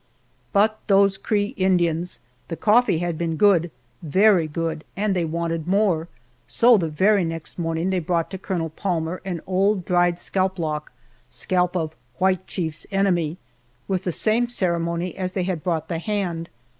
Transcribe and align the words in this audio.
But 0.51 0.79
those 0.87 1.15
Cree 1.19 1.49
Indians! 1.57 2.19
The 2.47 2.55
coffee 2.57 2.97
had 2.97 3.19
been 3.19 3.35
good, 3.35 3.69
very 4.01 4.47
good, 4.47 4.83
and 4.97 5.15
they 5.15 5.25
wanted 5.25 5.67
more, 5.67 6.07
so 6.47 6.75
the 6.75 6.89
very 6.89 7.23
next 7.23 7.59
morning 7.59 7.91
they 7.91 7.99
brought 7.99 8.31
to 8.31 8.39
Colonel 8.39 8.71
Palmer 8.71 9.21
an 9.25 9.41
old 9.45 9.85
dried 9.85 10.17
scalp 10.17 10.57
lock, 10.57 10.91
scalp 11.29 11.75
of 11.77 11.95
"White 12.17 12.47
Chief's 12.47 12.87
enemy," 12.89 13.37
with 13.87 14.03
the 14.03 14.11
same 14.11 14.49
ceremony 14.49 15.15
as 15.15 15.33
they 15.33 15.43
had 15.43 15.61
brought 15.61 15.87
the 15.87 15.99
hand. 15.99 16.49